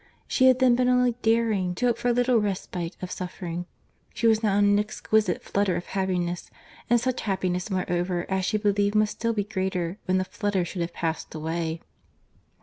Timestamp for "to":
1.75-1.85